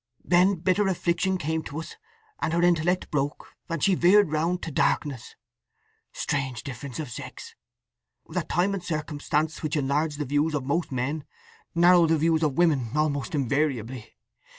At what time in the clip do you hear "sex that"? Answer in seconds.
7.11-8.49